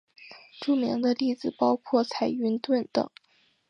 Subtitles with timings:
[0.59, 3.07] 著名的例子包括彩云邨等。